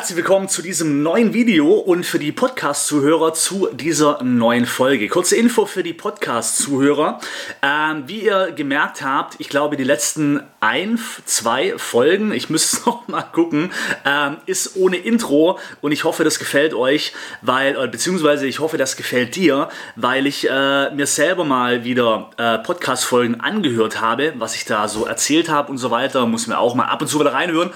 Herzlich 0.00 0.16
willkommen 0.16 0.48
zu 0.48 0.62
diesem 0.62 1.02
neuen 1.02 1.34
Video 1.34 1.74
und 1.74 2.06
für 2.06 2.18
die 2.18 2.32
Podcast-Zuhörer 2.32 3.34
zu 3.34 3.68
dieser 3.70 4.22
neuen 4.22 4.64
Folge. 4.64 5.08
Kurze 5.08 5.36
Info 5.36 5.66
für 5.66 5.82
die 5.82 5.92
Podcast-Zuhörer. 5.92 7.20
Ähm, 7.60 8.04
wie 8.06 8.20
ihr 8.20 8.52
gemerkt 8.52 9.02
habt, 9.02 9.34
ich 9.36 9.50
glaube, 9.50 9.76
die 9.76 9.84
letzten 9.84 10.40
ein, 10.60 10.98
zwei 11.26 11.74
Folgen, 11.76 12.32
ich 12.32 12.48
müsste 12.48 12.80
noch 12.86 13.08
mal 13.08 13.20
gucken, 13.20 13.72
ähm, 14.06 14.38
ist 14.46 14.74
ohne 14.76 14.96
Intro 14.96 15.58
und 15.82 15.92
ich 15.92 16.04
hoffe, 16.04 16.24
das 16.24 16.38
gefällt 16.38 16.72
euch, 16.72 17.12
weil, 17.42 17.76
äh, 17.76 17.86
beziehungsweise 17.86 18.46
ich 18.46 18.58
hoffe, 18.58 18.78
das 18.78 18.96
gefällt 18.96 19.36
dir, 19.36 19.68
weil 19.96 20.26
ich 20.26 20.48
äh, 20.48 20.90
mir 20.92 21.06
selber 21.06 21.44
mal 21.44 21.84
wieder 21.84 22.30
äh, 22.38 22.56
Podcast-Folgen 22.56 23.42
angehört 23.42 24.00
habe, 24.00 24.32
was 24.38 24.54
ich 24.54 24.64
da 24.64 24.88
so 24.88 25.04
erzählt 25.04 25.50
habe 25.50 25.70
und 25.70 25.76
so 25.76 25.90
weiter. 25.90 26.24
Muss 26.24 26.46
mir 26.46 26.58
auch 26.58 26.74
mal 26.74 26.86
ab 26.86 27.02
und 27.02 27.08
zu 27.08 27.20
wieder 27.20 27.34
reinhören. 27.34 27.70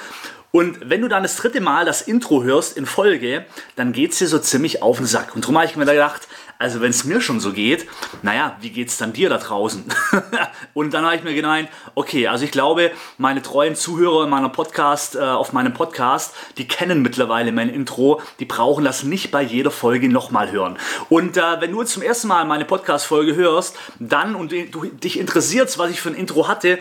Und 0.55 0.89
wenn 0.89 1.01
du 1.01 1.09
dann 1.09 1.25
das 1.25 1.35
dritte 1.35 1.61
Mal 1.61 1.85
das 1.85 2.01
Intro 2.01 2.45
hörst 2.45 2.77
in 2.77 2.87
Folge, 2.87 3.45
dann 3.75 3.91
geht 3.91 4.13
es 4.13 4.19
dir 4.19 4.29
so 4.29 4.39
ziemlich 4.39 4.83
auf 4.83 4.99
den 4.99 5.07
Sack. 5.07 5.35
Und 5.35 5.43
darum 5.43 5.59
habe 5.59 5.67
ich 5.67 5.75
mir 5.75 5.85
da 5.85 5.95
gedacht, 5.95 6.29
also 6.61 6.81
wenn 6.81 6.91
es 6.91 7.03
mir 7.03 7.21
schon 7.21 7.41
so 7.41 7.53
geht, 7.53 7.89
naja, 8.23 8.57
wie 8.61 8.71
geht 8.71 8.87
es 8.87 8.97
dann 8.97 9.13
dir 9.13 9.29
da 9.29 9.39
draußen? 9.39 9.85
und 10.75 10.95
dann 10.95 11.05
habe 11.05 11.17
ich 11.17 11.25
mir 11.25 11.35
gemeint, 11.35 11.69
okay, 11.97 12.29
also 12.29 12.45
ich 12.45 12.53
glaube, 12.53 12.93
meine 13.19 13.43
treuen 13.43 13.75
Zuhörer 13.75 14.23
in 14.23 14.31
meiner 14.31 14.49
Podcast, 14.49 15.17
äh, 15.17 15.19
auf 15.19 15.53
meinem 15.53 15.75
Podcast, 15.75 16.37
die 16.57 16.69
kennen 16.69 17.03
mittlerweile 17.03 17.51
mein 17.51 17.69
Intro, 17.69 18.23
die 18.39 18.45
brauchen 18.45 18.85
das 18.85 19.03
nicht 19.03 19.33
bei 19.33 19.43
jeder 19.43 19.73
Folge 19.73 20.09
nochmal 20.09 20.53
hören. 20.53 20.79
Und 21.09 21.37
äh, 21.37 21.61
wenn 21.61 21.73
du 21.73 21.83
zum 21.83 22.01
ersten 22.01 22.29
Mal 22.29 22.45
meine 22.45 22.65
Podcast-Folge 22.65 23.35
hörst, 23.35 23.77
dann 23.99 24.37
und 24.37 24.53
du, 24.53 24.87
dich 24.87 25.19
interessiert, 25.19 25.77
was 25.79 25.91
ich 25.91 26.01
für 26.01 26.11
ein 26.11 26.15
Intro 26.15 26.47
hatte, 26.47 26.79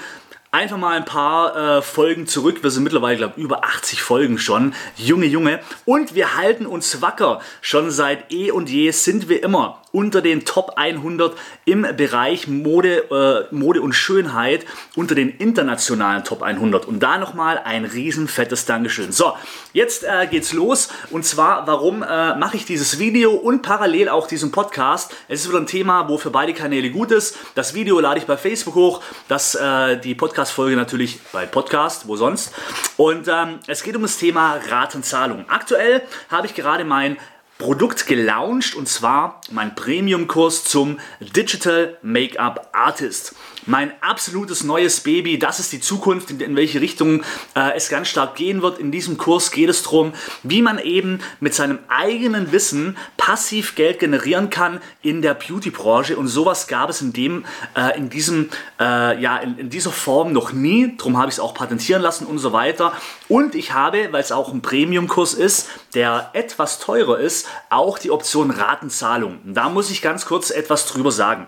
einfach 0.53 0.77
mal 0.77 0.95
ein 0.95 1.05
paar 1.05 1.55
äh, 1.77 1.81
Folgen 1.81 2.27
zurück. 2.27 2.63
Wir 2.63 2.71
sind 2.71 2.83
mittlerweile, 2.83 3.17
glaube 3.17 3.33
ich, 3.37 3.43
über 3.43 3.65
80 3.65 4.01
Folgen 4.01 4.37
schon. 4.37 4.73
Junge, 4.95 5.25
Junge. 5.25 5.59
Und 5.83 6.15
wir 6.15 6.37
halten 6.37 6.65
uns 6.65 7.01
wacker. 7.01 7.41
Schon 7.61 7.91
seit 7.91 8.31
eh 8.31 8.51
und 8.51 8.69
je 8.69 8.91
sind 8.91 9.27
wir 9.27 9.43
immer 9.43 9.82
unter 9.93 10.21
den 10.21 10.43
Top 10.43 10.73
100 10.75 11.37
im 11.65 11.87
Bereich 11.95 12.47
Mode, 12.47 13.47
äh, 13.51 13.55
Mode 13.55 13.81
und 13.81 13.93
Schönheit, 13.93 14.65
unter 14.95 15.15
den 15.15 15.29
internationalen 15.29 16.23
Top 16.23 16.41
100. 16.41 16.85
Und 16.85 17.01
da 17.01 17.17
nochmal 17.19 17.61
ein 17.63 17.85
riesen 17.85 18.27
fettes 18.27 18.65
Dankeschön. 18.65 19.11
So, 19.11 19.33
jetzt 19.71 20.03
äh, 20.03 20.27
geht's 20.27 20.51
los. 20.51 20.89
Und 21.11 21.25
zwar, 21.25 21.67
warum 21.67 22.01
äh, 22.01 22.35
mache 22.35 22.57
ich 22.57 22.65
dieses 22.65 22.97
Video 22.97 23.33
und 23.33 23.61
parallel 23.61 24.09
auch 24.09 24.27
diesen 24.27 24.51
Podcast? 24.51 25.15
Es 25.27 25.41
ist 25.41 25.49
wieder 25.49 25.59
ein 25.59 25.67
Thema, 25.67 26.09
wo 26.09 26.17
für 26.17 26.31
beide 26.31 26.53
Kanäle 26.53 26.89
gut 26.89 27.11
ist. 27.11 27.37
Das 27.53 27.75
Video 27.75 27.99
lade 27.99 28.19
ich 28.19 28.25
bei 28.25 28.35
Facebook 28.35 28.73
hoch, 28.73 29.01
das, 29.27 29.53
äh, 29.53 29.97
die 29.97 30.15
Podcast-Folge 30.15 30.75
natürlich 30.75 31.19
bei 31.31 31.45
Podcast, 31.45 32.07
wo 32.07 32.15
sonst. 32.15 32.51
Und 32.97 33.27
ähm, 33.27 33.59
es 33.67 33.83
geht 33.83 33.95
um 33.95 34.01
das 34.01 34.17
Thema 34.17 34.59
Ratenzahlung. 34.69 35.45
Aktuell 35.49 36.01
habe 36.29 36.47
ich 36.47 36.55
gerade 36.55 36.83
mein 36.83 37.17
Produkt 37.57 38.07
gelauncht 38.07 38.75
und 38.75 38.89
zwar 38.89 39.39
mein 39.51 39.75
Premium-Kurs 39.75 40.63
zum 40.63 40.99
Digital 41.19 41.97
Make-up 42.01 42.69
Artist. 42.73 43.35
Mein 43.65 43.93
absolutes 44.01 44.65
neues 44.65 44.99
Baby, 44.99 45.39
das 45.39 45.59
ist 45.59 45.71
die 45.71 45.79
Zukunft, 45.79 46.31
in 46.31 46.55
welche 46.57 46.81
Richtung 46.81 47.23
äh, 47.55 47.71
es 47.75 47.87
ganz 47.87 48.09
stark 48.09 48.35
gehen 48.35 48.61
wird. 48.61 48.79
In 48.79 48.91
diesem 48.91 49.17
Kurs 49.17 49.51
geht 49.51 49.69
es 49.69 49.83
darum, 49.83 50.13
wie 50.41 50.61
man 50.61 50.79
eben 50.79 51.21
mit 51.39 51.53
seinem 51.53 51.79
eigenen 51.87 52.51
Wissen 52.51 52.97
passiv 53.15 53.75
Geld 53.75 53.99
generieren 53.99 54.49
kann 54.49 54.81
in 55.01 55.21
der 55.21 55.33
Beauty-Branche. 55.33 56.17
Und 56.17 56.27
sowas 56.27 56.67
gab 56.67 56.89
es 56.89 57.01
in, 57.01 57.13
dem, 57.13 57.45
äh, 57.77 57.97
in, 57.97 58.09
diesem, 58.09 58.49
äh, 58.81 59.21
ja, 59.21 59.37
in, 59.37 59.57
in, 59.57 59.69
dieser 59.69 59.91
Form 59.91 60.33
noch 60.33 60.51
nie. 60.51 60.97
Darum 60.97 61.17
habe 61.17 61.29
ich 61.29 61.35
es 61.35 61.39
auch 61.39 61.53
patentieren 61.53 62.01
lassen 62.01 62.25
und 62.25 62.39
so 62.39 62.51
weiter. 62.51 62.91
Und 63.29 63.55
ich 63.55 63.71
habe, 63.71 64.09
weil 64.11 64.21
es 64.21 64.33
auch 64.33 64.51
ein 64.51 64.61
Premium-Kurs 64.61 65.35
ist, 65.35 65.69
der 65.93 66.31
etwas 66.33 66.79
teurer 66.79 67.19
ist, 67.19 67.42
auch 67.69 67.97
die 67.97 68.11
Option 68.11 68.51
Ratenzahlung. 68.51 69.39
Da 69.45 69.69
muss 69.69 69.89
ich 69.91 70.01
ganz 70.01 70.25
kurz 70.25 70.49
etwas 70.49 70.85
drüber 70.85 71.11
sagen. 71.11 71.47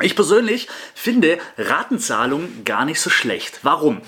Ich 0.00 0.14
persönlich 0.14 0.68
finde 0.94 1.38
Ratenzahlung 1.56 2.64
gar 2.64 2.84
nicht 2.84 3.00
so 3.00 3.10
schlecht. 3.10 3.60
Warum? 3.62 4.00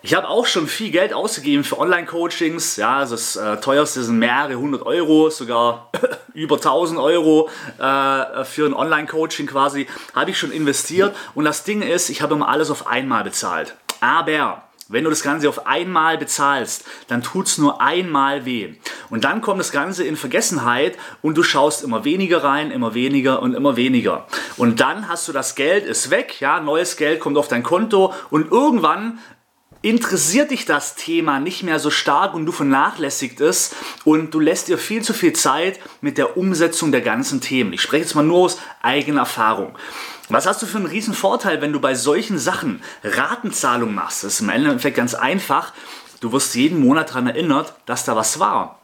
Ich 0.00 0.14
habe 0.14 0.28
auch 0.28 0.46
schon 0.46 0.68
viel 0.68 0.90
Geld 0.90 1.12
ausgegeben 1.12 1.64
für 1.64 1.78
Online-Coachings. 1.78 2.76
Ja, 2.76 2.98
also 2.98 3.16
das 3.16 3.36
äh, 3.36 3.56
teuerste 3.56 4.02
sind 4.02 4.18
mehrere 4.18 4.54
hundert 4.54 4.82
Euro, 4.86 5.30
sogar 5.30 5.90
über 6.32 6.56
1000 6.56 7.00
Euro 7.00 7.50
äh, 7.78 8.44
für 8.44 8.66
ein 8.66 8.72
Online-Coaching 8.72 9.46
quasi, 9.46 9.88
habe 10.14 10.30
ich 10.30 10.38
schon 10.38 10.52
investiert. 10.52 11.14
Und 11.34 11.44
das 11.44 11.64
Ding 11.64 11.82
ist, 11.82 12.08
ich 12.08 12.22
habe 12.22 12.34
immer 12.34 12.48
alles 12.48 12.70
auf 12.70 12.86
einmal 12.86 13.24
bezahlt. 13.24 13.74
Aber 14.00 14.62
wenn 14.88 15.04
du 15.04 15.10
das 15.10 15.22
Ganze 15.22 15.48
auf 15.48 15.66
einmal 15.66 16.18
bezahlst, 16.18 16.84
dann 17.08 17.22
tut 17.22 17.46
es 17.46 17.58
nur 17.58 17.80
einmal 17.80 18.44
weh. 18.44 18.74
Und 19.10 19.24
dann 19.24 19.40
kommt 19.40 19.60
das 19.60 19.72
Ganze 19.72 20.04
in 20.04 20.16
Vergessenheit 20.16 20.96
und 21.22 21.36
du 21.36 21.42
schaust 21.42 21.82
immer 21.82 22.04
weniger 22.04 22.44
rein, 22.44 22.70
immer 22.70 22.94
weniger 22.94 23.42
und 23.42 23.54
immer 23.54 23.76
weniger. 23.76 24.26
Und 24.56 24.80
dann 24.80 25.08
hast 25.08 25.26
du 25.28 25.32
das 25.32 25.54
Geld, 25.54 25.84
ist 25.84 26.10
weg, 26.10 26.40
ja, 26.40 26.60
neues 26.60 26.96
Geld 26.96 27.20
kommt 27.20 27.36
auf 27.36 27.48
dein 27.48 27.62
Konto 27.62 28.14
und 28.30 28.50
irgendwann 28.50 29.18
interessiert 29.86 30.50
dich 30.50 30.64
das 30.64 30.96
Thema 30.96 31.38
nicht 31.38 31.62
mehr 31.62 31.78
so 31.78 31.90
stark 31.90 32.34
und 32.34 32.44
du 32.44 32.50
vernachlässigt 32.50 33.40
es 33.40 33.72
und 34.04 34.34
du 34.34 34.40
lässt 34.40 34.66
dir 34.66 34.78
viel 34.78 35.02
zu 35.02 35.14
viel 35.14 35.32
Zeit 35.32 35.78
mit 36.00 36.18
der 36.18 36.36
Umsetzung 36.36 36.90
der 36.90 37.02
ganzen 37.02 37.40
Themen. 37.40 37.72
Ich 37.72 37.82
spreche 37.82 38.02
jetzt 38.02 38.16
mal 38.16 38.24
nur 38.24 38.38
aus 38.38 38.58
eigener 38.82 39.20
Erfahrung. 39.20 39.76
Was 40.28 40.44
hast 40.44 40.60
du 40.60 40.66
für 40.66 40.78
einen 40.78 40.86
riesen 40.86 41.14
Vorteil, 41.14 41.60
wenn 41.60 41.72
du 41.72 41.78
bei 41.78 41.94
solchen 41.94 42.36
Sachen 42.36 42.82
Ratenzahlung 43.04 43.94
machst? 43.94 44.24
Das 44.24 44.34
ist 44.34 44.40
im 44.40 44.48
Endeffekt 44.48 44.96
ganz 44.96 45.14
einfach. 45.14 45.72
Du 46.18 46.32
wirst 46.32 46.56
jeden 46.56 46.80
Monat 46.80 47.10
daran 47.10 47.28
erinnert, 47.28 47.74
dass 47.86 48.04
da 48.04 48.16
was 48.16 48.40
war. 48.40 48.80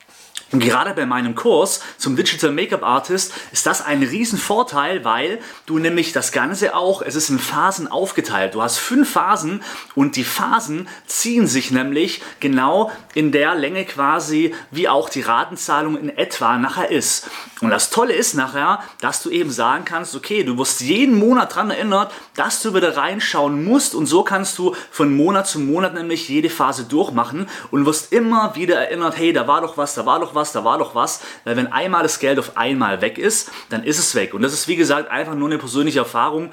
Und 0.53 0.61
gerade 0.61 0.93
bei 0.93 1.07
meinem 1.07 1.35
Kurs 1.35 1.81
zum 1.97 2.15
Digital 2.15 2.53
Make-up 2.53 2.83
Artist 2.83 3.33
ist 3.53 3.65
das 3.65 3.83
ein 3.83 4.03
riesen 4.03 4.39
Vorteil, 4.39 5.03
weil 5.03 5.39
du 5.65 5.79
nämlich 5.79 6.13
das 6.13 6.31
Ganze 6.31 6.77
auch, 6.77 7.01
es 7.01 7.15
ist 7.15 7.31
in 7.31 7.39
Phasen 7.39 7.89
aufgeteilt. 7.89 8.55
Du 8.55 8.63
hast 8.63 8.77
fünf 8.77 9.11
Phasen 9.11 9.63
und 9.95 10.17
die 10.17 10.25
Phasen 10.25 10.89
ziehen 11.07 11.47
sich 11.47 11.71
nämlich 11.71 12.21
genau 12.41 12.93
in 13.15 13.33
der 13.33 13.55
Länge 13.55 13.87
quasi, 13.87 14.55
wie 14.71 14.89
auch 14.89 15.09
die 15.09 15.23
Ratenzahlung 15.23 15.99
in 15.99 16.11
etwa 16.11 16.59
nachher 16.59 16.91
ist. 16.91 17.31
Und 17.63 17.71
das 17.71 17.91
Tolle 17.91 18.13
ist 18.13 18.35
nachher, 18.35 18.83
dass 19.01 19.23
du 19.23 19.31
eben 19.31 19.51
sagen 19.51 19.85
kannst, 19.87 20.15
okay, 20.15 20.45
du 20.45 20.59
wirst 20.59 20.81
jeden 20.81 21.19
Monat 21.19 21.53
daran 21.53 21.71
erinnert, 21.71 22.13
dass 22.35 22.61
du 22.61 22.75
wieder 22.75 22.97
reinschauen 22.97 23.65
musst 23.65 23.95
und 23.95 24.07
so 24.07 24.23
kannst 24.23 24.59
du 24.59 24.75
von 24.91 25.17
Monat 25.17 25.47
zu 25.47 25.61
Monat 25.61 25.95
nämlich 25.95 26.29
jede 26.29 26.51
Phase 26.51 26.85
durchmachen 26.85 27.49
und 27.71 27.87
wirst 27.87 28.13
immer 28.13 28.55
wieder 28.57 28.77
erinnert, 28.77 29.17
hey, 29.17 29.33
da 29.33 29.47
war 29.47 29.61
doch 29.61 29.77
was, 29.77 29.95
da 29.95 30.05
war 30.05 30.21
doch 30.21 30.35
was, 30.35 30.42
da 30.51 30.65
war 30.65 30.79
doch 30.79 30.97
was. 30.97 31.21
Weil 31.45 31.57
wenn 31.57 31.73
einmal 31.73 32.03
das 32.03 32.19
Geld 32.19 32.41
auf 32.41 32.57
einmal 32.57 33.01
weg 33.01 33.19
ist, 33.19 33.53
dann 33.69 33.85
ist 33.85 34.01
es 34.01 34.17
weg. 34.17 34.35
Und 34.35 34.43
das 34.43 34.53
ist 34.53 34.67
wie 34.67 34.75
gesagt 34.75 35.09
einfach 35.09 35.37
nur 35.37 35.49
eine 35.49 35.59
persönliche 35.59 36.01
Erfahrung 36.01 36.51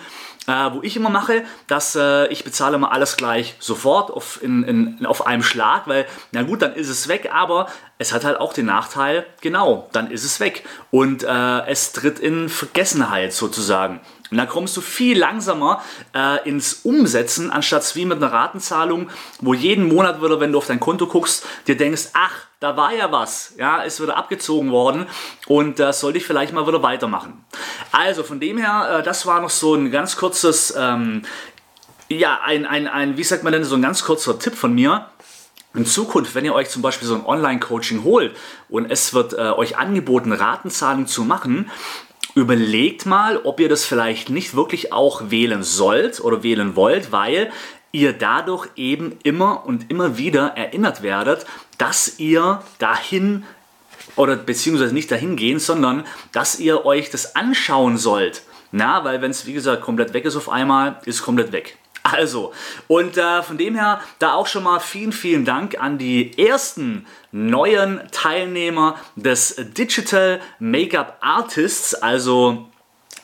äh, 0.49 0.73
wo 0.73 0.79
ich 0.81 0.95
immer 0.95 1.09
mache, 1.11 1.43
dass 1.67 1.95
äh, 1.95 2.25
ich 2.27 2.43
bezahle 2.43 2.75
immer 2.75 2.91
alles 2.91 3.17
gleich 3.17 3.55
sofort 3.59 4.09
auf, 4.09 4.41
in, 4.41 4.63
in, 4.63 5.05
auf 5.05 5.27
einem 5.27 5.43
Schlag, 5.43 5.87
weil 5.87 6.07
na 6.31 6.41
gut, 6.41 6.63
dann 6.63 6.73
ist 6.73 6.89
es 6.89 7.07
weg, 7.07 7.29
aber 7.31 7.67
es 7.99 8.13
hat 8.13 8.23
halt 8.23 8.39
auch 8.39 8.51
den 8.51 8.65
Nachteil, 8.65 9.27
genau, 9.41 9.87
dann 9.91 10.09
ist 10.09 10.23
es 10.23 10.39
weg 10.39 10.63
und 10.89 11.23
äh, 11.23 11.67
es 11.67 11.91
tritt 11.91 12.17
in 12.17 12.49
Vergessenheit 12.49 13.31
sozusagen. 13.31 13.99
Und 14.31 14.37
dann 14.37 14.47
kommst 14.47 14.77
du 14.77 14.81
viel 14.81 15.17
langsamer 15.17 15.83
äh, 16.15 16.47
ins 16.47 16.81
Umsetzen, 16.83 17.51
anstatt 17.51 17.95
wie 17.95 18.05
mit 18.05 18.17
einer 18.17 18.31
Ratenzahlung, 18.31 19.09
wo 19.41 19.53
jeden 19.53 19.87
Monat 19.87 20.21
wieder, 20.21 20.39
wenn 20.39 20.51
du 20.51 20.57
auf 20.57 20.67
dein 20.67 20.79
Konto 20.79 21.07
guckst, 21.07 21.45
dir 21.67 21.77
denkst, 21.77 22.09
ach, 22.13 22.47
da 22.59 22.75
war 22.75 22.93
ja 22.93 23.11
was, 23.11 23.53
ja, 23.57 23.81
ist 23.81 24.01
wieder 24.01 24.17
abgezogen 24.17 24.71
worden 24.71 25.07
und 25.47 25.79
das 25.79 25.97
äh, 25.97 25.99
sollte 26.01 26.17
ich 26.17 26.25
vielleicht 26.25 26.53
mal 26.53 26.67
wieder 26.67 26.83
weitermachen. 26.83 27.45
Also 27.91 28.23
von 28.23 28.39
dem 28.39 28.57
her, 28.57 28.99
äh, 28.99 29.03
das 29.03 29.25
war 29.25 29.41
noch 29.41 29.49
so 29.49 29.75
ein 29.75 29.91
ganz 29.91 30.17
kurzes, 30.39 30.73
ähm, 30.77 31.23
ja, 32.07 32.39
ein, 32.43 32.65
ein, 32.65 32.87
ein, 32.87 33.17
wie 33.17 33.23
sagt 33.23 33.43
man 33.43 33.51
denn, 33.53 33.63
so 33.65 33.75
ein 33.75 33.81
ganz 33.81 34.03
kurzer 34.03 34.39
Tipp 34.39 34.55
von 34.55 34.73
mir. 34.73 35.07
In 35.75 35.85
Zukunft, 35.85 36.33
wenn 36.33 36.45
ihr 36.45 36.55
euch 36.55 36.69
zum 36.69 36.81
Beispiel 36.81 37.07
so 37.07 37.13
ein 37.13 37.25
Online-Coaching 37.25 38.03
holt 38.03 38.35
und 38.69 38.89
es 38.89 39.13
wird 39.13 39.33
äh, 39.33 39.51
euch 39.51 39.77
angeboten, 39.77 40.31
Ratenzahlung 40.31 41.07
zu 41.07 41.23
machen, 41.23 41.69
überlegt 42.35 43.05
mal, 43.05 43.37
ob 43.43 43.59
ihr 43.59 43.69
das 43.69 43.85
vielleicht 43.85 44.29
nicht 44.29 44.55
wirklich 44.55 44.93
auch 44.93 45.29
wählen 45.29 45.61
sollt 45.61 46.21
oder 46.21 46.41
wählen 46.41 46.75
wollt, 46.75 47.11
weil 47.11 47.51
ihr 47.91 48.13
dadurch 48.13 48.69
eben 48.77 49.17
immer 49.23 49.65
und 49.65 49.91
immer 49.91 50.17
wieder 50.17 50.47
erinnert 50.55 51.03
werdet, 51.03 51.45
dass 51.77 52.17
ihr 52.17 52.63
dahin 52.79 53.43
oder 54.15 54.37
beziehungsweise 54.37 54.93
nicht 54.93 55.11
dahin 55.11 55.35
gehen, 55.35 55.59
sondern 55.59 56.05
dass 56.31 56.59
ihr 56.59 56.85
euch 56.85 57.09
das 57.11 57.35
anschauen 57.35 57.97
sollt. 57.97 58.41
Na, 58.71 59.03
weil 59.03 59.21
wenn 59.21 59.31
es 59.31 59.45
wie 59.45 59.53
gesagt 59.53 59.81
komplett 59.81 60.13
weg 60.13 60.25
ist 60.25 60.35
auf 60.35 60.49
einmal, 60.49 60.99
ist 61.05 61.21
komplett 61.21 61.51
weg. 61.51 61.77
Also, 62.01 62.53
und 62.87 63.17
äh, 63.17 63.43
von 63.43 63.57
dem 63.57 63.75
her, 63.75 63.99
da 64.19 64.33
auch 64.33 64.47
schon 64.47 64.63
mal 64.63 64.79
vielen, 64.79 65.11
vielen 65.11 65.43
Dank 65.43 65.79
an 65.79 65.97
die 65.97 66.37
ersten 66.37 67.05
neuen 67.31 68.01
Teilnehmer 68.11 68.95
des 69.15 69.55
Digital 69.77 70.39
Make-up 70.59 71.17
Artists, 71.19 71.93
also 71.93 72.68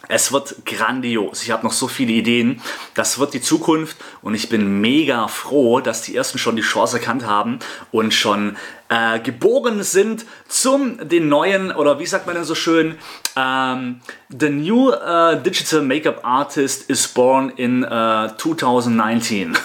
Es 0.07 0.31
wird 0.31 0.66
grandios. 0.66 1.44
Ich 1.44 1.52
habe 1.52 1.66
noch 1.66 1.72
so 1.74 1.88
viele 1.88 2.13
Ideen. 2.13 2.62
Das 2.94 3.19
wird 3.19 3.34
die 3.34 3.42
Zukunft 3.42 3.98
und 4.22 4.36
ich 4.36 4.50
bin 4.50 4.81
mega 4.81 5.28
froh, 5.28 5.80
dass 5.80 6.02
die 6.02 6.16
ersten 6.16 6.38
schon 6.38 6.56
die 6.56 6.62
Chance 6.62 6.98
erkannt 6.98 7.25
haben 7.25 7.60
und 7.92 8.13
schon 8.13 8.57
äh, 8.88 9.19
geboren 9.19 9.81
sind 9.81 10.25
zum 10.48 11.07
den 11.07 11.28
neuen 11.28 11.72
oder 11.72 12.00
wie 12.00 12.06
sagt 12.06 12.28
man 12.28 12.36
denn 12.36 12.44
so 12.44 12.54
schön? 12.54 12.98
Ähm, 13.36 14.02
the 14.30 14.50
new 14.50 14.92
uh, 14.92 15.36
digital 15.36 15.81
makeup 15.81 16.19
artist 16.24 16.88
is 16.90 17.07
born 17.07 17.50
in 17.50 17.84
uh, 17.84 18.28
äh, 18.28 18.38
2019. 18.38 19.57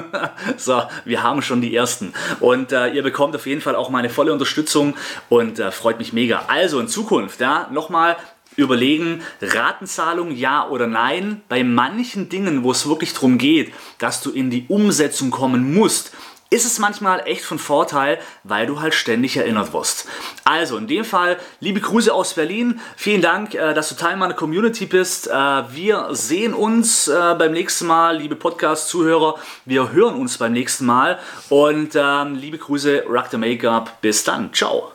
so, 0.56 0.82
wir 1.04 1.22
haben 1.22 1.42
schon 1.42 1.60
die 1.60 1.76
ersten 1.76 2.14
und 2.40 2.72
äh, 2.72 2.88
ihr 2.88 3.02
bekommt 3.02 3.36
auf 3.36 3.46
jeden 3.46 3.60
Fall 3.60 3.76
auch 3.76 3.90
meine 3.90 4.08
volle 4.08 4.32
Unterstützung 4.32 4.94
und 5.28 5.58
äh, 5.58 5.70
freut 5.70 5.98
mich 5.98 6.14
mega. 6.14 6.44
Also 6.48 6.80
in 6.80 6.88
Zukunft, 6.88 7.40
ja, 7.40 7.68
nochmal 7.70 8.16
überlegen, 8.56 9.22
Ratenzahlung 9.40 10.30
ja 10.32 10.68
oder 10.68 10.86
nein. 10.86 11.42
Bei 11.48 11.64
manchen 11.64 12.28
Dingen, 12.28 12.64
wo 12.64 12.72
es 12.72 12.88
wirklich 12.88 13.14
darum 13.14 13.38
geht, 13.38 13.72
dass 13.98 14.22
du 14.22 14.30
in 14.30 14.50
die 14.50 14.66
Umsetzung 14.68 15.30
kommen 15.30 15.74
musst, 15.74 16.12
ist 16.52 16.66
es 16.66 16.78
manchmal 16.78 17.22
echt 17.26 17.44
von 17.44 17.58
Vorteil, 17.58 18.18
weil 18.44 18.66
du 18.66 18.80
halt 18.80 18.92
ständig 18.92 19.38
erinnert 19.38 19.72
wirst. 19.72 20.06
Also 20.44 20.76
in 20.76 20.86
dem 20.86 21.04
Fall, 21.04 21.38
liebe 21.60 21.80
Grüße 21.80 22.12
aus 22.12 22.34
Berlin. 22.34 22.78
Vielen 22.94 23.22
Dank, 23.22 23.54
äh, 23.54 23.72
dass 23.72 23.88
du 23.88 23.94
Teil 23.94 24.16
meiner 24.18 24.34
Community 24.34 24.84
bist. 24.84 25.28
Äh, 25.28 25.32
wir 25.32 26.08
sehen 26.10 26.52
uns 26.52 27.08
äh, 27.08 27.34
beim 27.38 27.52
nächsten 27.52 27.86
Mal, 27.86 28.18
liebe 28.18 28.36
Podcast-Zuhörer. 28.36 29.36
Wir 29.64 29.92
hören 29.92 30.14
uns 30.16 30.36
beim 30.36 30.52
nächsten 30.52 30.84
Mal. 30.84 31.18
Und 31.48 31.92
ähm, 31.94 32.34
liebe 32.34 32.58
Grüße, 32.58 33.04
Rock 33.08 33.28
the 33.30 33.38
Makeup. 33.38 34.02
Bis 34.02 34.22
dann. 34.22 34.52
Ciao. 34.52 34.92